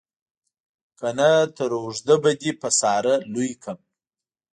که 0.97 1.07
نه 1.17 1.29
تر 1.57 1.71
اوږده 1.81 2.15
به 2.23 2.31
دې 2.41 2.51
په 2.61 2.69
ساره 2.79 3.15
لوی 3.33 3.51
کړم. 3.63 3.79